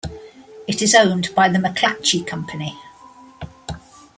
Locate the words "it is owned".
0.67-1.29